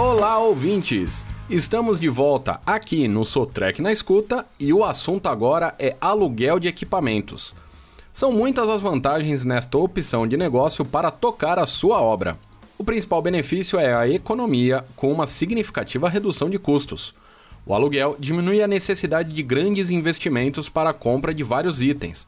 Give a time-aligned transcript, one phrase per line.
[0.00, 1.24] Olá, ouvintes!
[1.50, 6.68] Estamos de volta aqui no Sotrec na Escuta e o assunto agora é aluguel de
[6.68, 7.52] equipamentos.
[8.12, 12.38] São muitas as vantagens nesta opção de negócio para tocar a sua obra.
[12.78, 17.12] O principal benefício é a economia, com uma significativa redução de custos.
[17.66, 22.24] O aluguel diminui a necessidade de grandes investimentos para a compra de vários itens,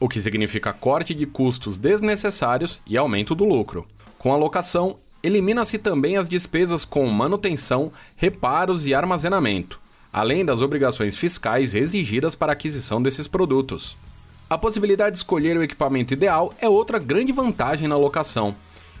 [0.00, 3.86] o que significa corte de custos desnecessários e aumento do lucro.
[4.18, 9.80] Com a locação, elimina-se também as despesas com manutenção, reparos e armazenamento,
[10.12, 13.96] além das obrigações fiscais exigidas para a aquisição desses produtos.
[14.48, 18.56] A possibilidade de escolher o equipamento ideal é outra grande vantagem na locação.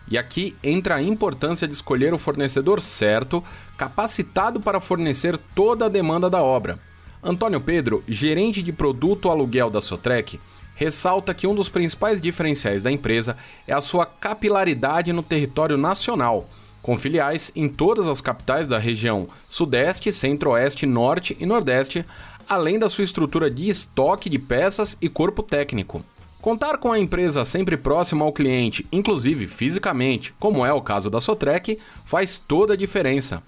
[0.08, 3.42] E aqui entra a importância de escolher o fornecedor certo,
[3.76, 6.78] capacitado para fornecer toda a demanda da obra.
[7.22, 10.40] Antônio Pedro, gerente de produto aluguel da Sotrec,
[10.80, 13.36] ressalta que um dos principais diferenciais da empresa
[13.68, 16.48] é a sua capilaridade no território nacional,
[16.80, 22.02] com filiais em todas as capitais da região Sudeste, Centro-Oeste, Norte e Nordeste,
[22.48, 26.02] além da sua estrutura de estoque de peças e corpo técnico.
[26.40, 31.20] Contar com a empresa sempre próxima ao cliente, inclusive fisicamente, como é o caso da
[31.20, 33.42] Sotrec, faz toda a diferença.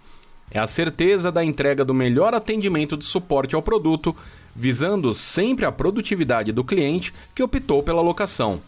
[0.55, 4.15] É a certeza da entrega do melhor atendimento de suporte ao produto,
[4.55, 8.61] visando sempre a produtividade do cliente que optou pela locação.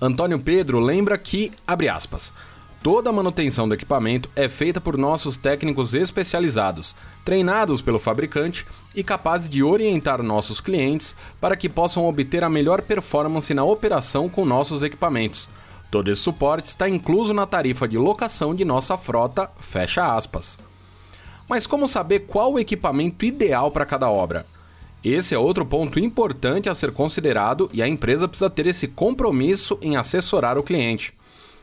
[0.00, 2.32] Antônio Pedro lembra que, abre aspas,
[2.82, 9.04] Toda a manutenção do equipamento é feita por nossos técnicos especializados, treinados pelo fabricante e
[9.04, 14.46] capazes de orientar nossos clientes para que possam obter a melhor performance na operação com
[14.46, 15.46] nossos equipamentos.
[15.90, 20.58] Todo esse suporte está incluso na tarifa de locação de nossa frota, fecha aspas.
[21.50, 24.46] Mas como saber qual o equipamento ideal para cada obra?
[25.02, 29.76] Esse é outro ponto importante a ser considerado e a empresa precisa ter esse compromisso
[29.82, 31.12] em assessorar o cliente.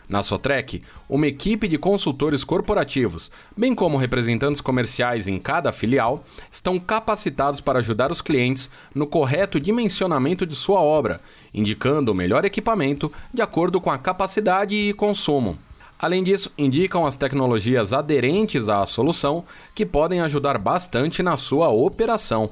[0.09, 6.77] Na Sotrec, uma equipe de consultores corporativos, bem como representantes comerciais em cada filial, estão
[6.77, 11.21] capacitados para ajudar os clientes no correto dimensionamento de sua obra,
[11.53, 15.57] indicando o melhor equipamento de acordo com a capacidade e consumo.
[15.99, 19.43] Além disso, indicam as tecnologias aderentes à solução
[19.73, 22.51] que podem ajudar bastante na sua operação.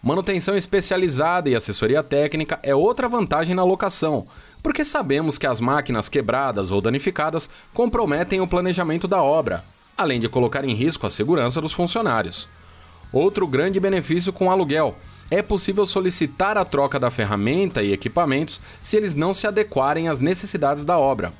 [0.00, 4.26] Manutenção especializada e assessoria técnica é outra vantagem na locação,
[4.62, 9.64] porque sabemos que as máquinas quebradas ou danificadas comprometem o planejamento da obra,
[9.98, 12.48] além de colocar em risco a segurança dos funcionários.
[13.12, 14.94] Outro grande benefício com o aluguel
[15.28, 20.20] é possível solicitar a troca da ferramenta e equipamentos se eles não se adequarem às
[20.20, 21.32] necessidades da obra.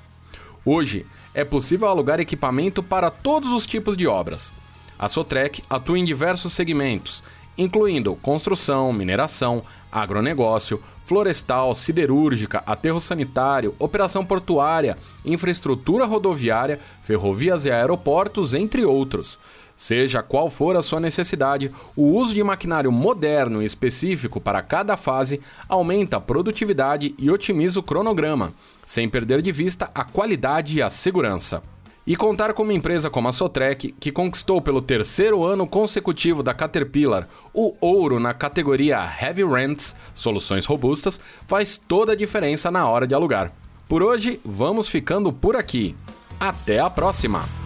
[0.68, 4.52] Hoje, é possível alugar equipamento para todos os tipos de obras.
[4.98, 7.22] A Sotrec atua em diversos segmentos,
[7.56, 18.54] incluindo construção, mineração, agronegócio, florestal, siderúrgica, aterro sanitário, operação portuária, infraestrutura rodoviária, ferrovias e aeroportos,
[18.54, 19.38] entre outros.
[19.76, 24.96] Seja qual for a sua necessidade, o uso de maquinário moderno e específico para cada
[24.96, 28.54] fase aumenta a produtividade e otimiza o cronograma,
[28.86, 31.62] sem perder de vista a qualidade e a segurança.
[32.06, 36.54] E contar com uma empresa como a Sotrec, que conquistou pelo terceiro ano consecutivo da
[36.54, 43.08] Caterpillar o ouro na categoria Heavy Rents, soluções robustas, faz toda a diferença na hora
[43.08, 43.50] de alugar.
[43.88, 45.96] Por hoje, vamos ficando por aqui.
[46.38, 47.65] Até a próxima!